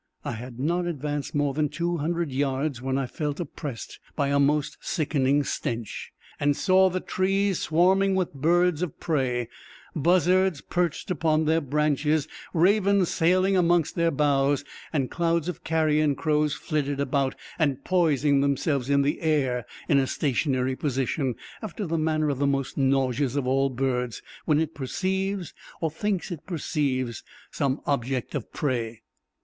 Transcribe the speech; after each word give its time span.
I 0.25 0.31
had 0.31 0.59
not 0.59 0.87
advanced 0.87 1.35
more 1.35 1.53
than 1.53 1.69
two 1.69 1.97
hundred 1.97 2.31
yards 2.31 2.81
when 2.81 2.97
I 2.97 3.05
felt 3.05 3.39
oppressed 3.39 3.99
by 4.15 4.29
a 4.29 4.39
most 4.39 4.79
sickening 4.81 5.43
stench, 5.43 6.11
and 6.39 6.57
saw 6.57 6.89
the 6.89 6.99
trees 6.99 7.59
swarming 7.59 8.15
with 8.15 8.33
birds 8.33 8.81
of 8.81 8.99
prey, 8.99 9.47
buzzards 9.95 10.59
perched 10.59 11.11
upon 11.11 11.45
their 11.45 11.61
branches, 11.61 12.27
ravens 12.51 13.09
sailing 13.11 13.55
amongst 13.55 13.93
their 13.93 14.09
boughs, 14.09 14.65
and 14.91 15.11
clouds 15.11 15.47
of 15.47 15.63
carrion 15.63 16.15
crows 16.15 16.55
flitting 16.55 16.99
about, 16.99 17.35
and 17.59 17.83
poising 17.83 18.41
themselves 18.41 18.89
in 18.89 19.03
the 19.03 19.21
air 19.21 19.67
in 19.87 19.99
a 19.99 20.07
stationary 20.07 20.75
position, 20.75 21.35
after 21.61 21.85
the 21.85 21.99
manner 21.99 22.29
of 22.31 22.39
that 22.39 22.47
most 22.47 22.75
nauseous 22.75 23.35
of 23.35 23.45
all 23.45 23.69
birds, 23.69 24.23
when 24.45 24.59
it 24.59 24.73
perceives, 24.73 25.53
or 25.79 25.91
thinks 25.91 26.31
it 26.31 26.43
perceives, 26.47 27.23
some 27.51 27.81
object 27.85 28.33
of 28.33 28.51
prey. 28.51 29.03